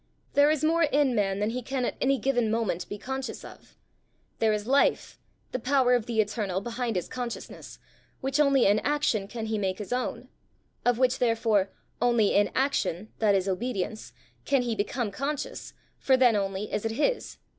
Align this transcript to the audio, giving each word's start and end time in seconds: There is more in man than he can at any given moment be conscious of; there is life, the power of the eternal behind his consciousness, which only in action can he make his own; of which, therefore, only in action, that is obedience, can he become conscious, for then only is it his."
There 0.33 0.49
is 0.49 0.63
more 0.63 0.81
in 0.85 1.13
man 1.13 1.37
than 1.37 1.51
he 1.51 1.61
can 1.61 1.85
at 1.85 1.95
any 2.01 2.17
given 2.17 2.49
moment 2.49 2.89
be 2.89 2.97
conscious 2.97 3.45
of; 3.45 3.77
there 4.39 4.51
is 4.51 4.65
life, 4.65 5.19
the 5.51 5.59
power 5.59 5.93
of 5.93 6.07
the 6.07 6.19
eternal 6.19 6.59
behind 6.59 6.95
his 6.95 7.07
consciousness, 7.07 7.77
which 8.19 8.39
only 8.39 8.65
in 8.65 8.79
action 8.79 9.27
can 9.27 9.45
he 9.45 9.59
make 9.59 9.77
his 9.77 9.93
own; 9.93 10.27
of 10.85 10.97
which, 10.97 11.19
therefore, 11.19 11.69
only 12.01 12.33
in 12.33 12.49
action, 12.55 13.09
that 13.19 13.35
is 13.35 13.47
obedience, 13.47 14.11
can 14.43 14.63
he 14.63 14.73
become 14.73 15.11
conscious, 15.11 15.75
for 15.99 16.17
then 16.17 16.35
only 16.35 16.73
is 16.73 16.83
it 16.83 16.93
his." 16.93 17.37